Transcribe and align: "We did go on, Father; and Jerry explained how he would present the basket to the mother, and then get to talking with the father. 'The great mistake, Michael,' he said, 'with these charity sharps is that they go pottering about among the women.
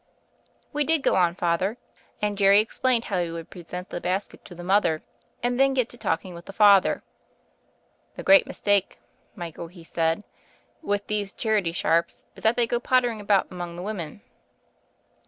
"We 0.73 0.83
did 0.83 1.03
go 1.03 1.13
on, 1.13 1.35
Father; 1.35 1.77
and 2.23 2.35
Jerry 2.35 2.59
explained 2.59 3.05
how 3.05 3.21
he 3.21 3.29
would 3.29 3.51
present 3.51 3.89
the 3.89 4.01
basket 4.01 4.43
to 4.45 4.55
the 4.55 4.63
mother, 4.63 5.03
and 5.43 5.59
then 5.59 5.75
get 5.75 5.89
to 5.89 5.95
talking 5.97 6.33
with 6.33 6.45
the 6.45 6.53
father. 6.53 7.03
'The 8.15 8.23
great 8.23 8.47
mistake, 8.47 8.97
Michael,' 9.35 9.67
he 9.67 9.83
said, 9.83 10.23
'with 10.81 11.05
these 11.05 11.33
charity 11.33 11.71
sharps 11.71 12.25
is 12.35 12.41
that 12.41 12.55
they 12.55 12.65
go 12.65 12.79
pottering 12.79 13.21
about 13.21 13.51
among 13.51 13.75
the 13.75 13.83
women. 13.83 14.21